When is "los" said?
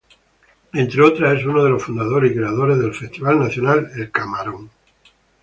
1.69-1.83